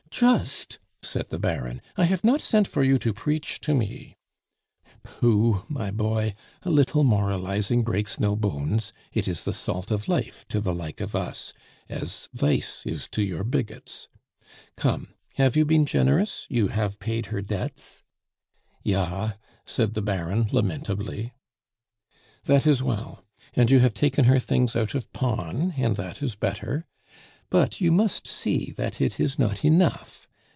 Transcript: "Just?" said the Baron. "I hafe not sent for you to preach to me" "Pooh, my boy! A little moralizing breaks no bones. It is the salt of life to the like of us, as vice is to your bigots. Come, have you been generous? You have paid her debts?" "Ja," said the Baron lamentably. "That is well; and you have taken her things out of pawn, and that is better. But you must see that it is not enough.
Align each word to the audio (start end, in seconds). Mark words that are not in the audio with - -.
"Just?" 0.21 0.77
said 1.01 1.29
the 1.29 1.39
Baron. 1.39 1.81
"I 1.97 2.03
hafe 2.05 2.23
not 2.23 2.41
sent 2.41 2.67
for 2.67 2.83
you 2.83 2.99
to 2.99 3.13
preach 3.13 3.59
to 3.61 3.73
me" 3.73 4.17
"Pooh, 5.03 5.63
my 5.67 5.89
boy! 5.89 6.35
A 6.61 6.69
little 6.69 7.03
moralizing 7.03 7.81
breaks 7.81 8.19
no 8.19 8.35
bones. 8.35 8.93
It 9.13 9.27
is 9.27 9.45
the 9.45 9.53
salt 9.53 9.89
of 9.89 10.07
life 10.07 10.45
to 10.49 10.59
the 10.61 10.75
like 10.75 11.01
of 11.01 11.15
us, 11.15 11.53
as 11.89 12.29
vice 12.33 12.85
is 12.85 13.07
to 13.07 13.23
your 13.23 13.43
bigots. 13.43 14.09
Come, 14.75 15.07
have 15.35 15.55
you 15.55 15.65
been 15.65 15.87
generous? 15.87 16.45
You 16.49 16.67
have 16.67 16.99
paid 16.99 17.27
her 17.27 17.41
debts?" 17.41 18.03
"Ja," 18.83 19.31
said 19.65 19.95
the 19.95 20.03
Baron 20.03 20.49
lamentably. 20.51 21.33
"That 22.43 22.67
is 22.67 22.83
well; 22.83 23.23
and 23.55 23.71
you 23.71 23.79
have 23.79 23.95
taken 23.95 24.25
her 24.25 24.37
things 24.39 24.75
out 24.75 24.93
of 24.93 25.11
pawn, 25.13 25.73
and 25.77 25.95
that 25.95 26.21
is 26.21 26.35
better. 26.35 26.85
But 27.49 27.81
you 27.81 27.91
must 27.91 28.27
see 28.27 28.71
that 28.77 29.01
it 29.01 29.19
is 29.19 29.37
not 29.37 29.65
enough. 29.65 30.25